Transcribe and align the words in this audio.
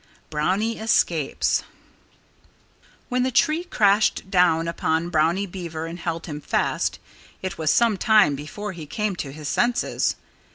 XVII 0.01 0.23
BROWNIE 0.31 0.79
ESCAPES 0.79 1.63
When 3.09 3.21
the 3.21 3.29
tree 3.29 3.63
crashed 3.65 4.31
down 4.31 4.67
upon 4.67 5.09
Brownie 5.11 5.45
Beaver 5.45 5.85
and 5.85 5.99
held 5.99 6.25
him 6.25 6.41
fast, 6.41 6.97
it 7.43 7.59
was 7.59 7.71
some 7.71 7.97
time 7.97 8.33
before 8.33 8.71
he 8.71 8.87
came 8.87 9.15
to 9.17 9.31
his 9.31 9.47
senses. 9.47 10.15